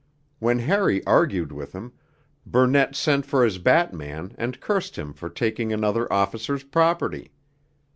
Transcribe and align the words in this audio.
When 0.39 0.57
Harry 0.57 1.05
argued 1.05 1.51
with 1.51 1.73
him, 1.73 1.91
Burnett 2.43 2.95
sent 2.95 3.23
for 3.23 3.45
his 3.45 3.59
batman 3.59 4.33
and 4.39 4.59
cursed 4.59 4.95
him 4.95 5.13
for 5.13 5.29
taking 5.29 5.71
another 5.71 6.11
officer's 6.11 6.63
property. 6.63 7.29